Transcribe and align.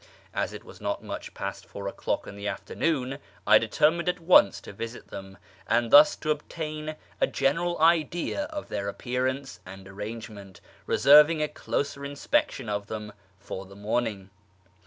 As 0.33 0.51
it 0.51 0.63
was 0.63 0.81
not 0.81 1.03
much 1.03 1.35
past 1.35 1.63
four 1.67 1.87
o'clock 1.87 2.25
in 2.25 2.35
the 2.35 2.47
afternoon, 2.47 3.19
I 3.45 3.59
determined 3.59 4.09
at 4.09 4.19
once 4.19 4.59
to 4.61 4.73
visit 4.73 5.09
them, 5.09 5.37
and 5.67 5.91
thus 5.91 6.15
to 6.15 6.31
obtain 6.31 6.95
a 7.21 7.27
general 7.27 7.79
idea 7.79 8.45
of 8.45 8.69
their 8.69 8.87
appearance 8.89 9.59
and 9.63 9.87
arrangement, 9.87 10.59
reserving 10.87 11.43
a 11.43 11.47
closer 11.47 12.03
inspection 12.03 12.67
of 12.67 12.87
them 12.87 13.13
for 13.37 13.63
the 13.67 13.75
morning. 13.75 14.31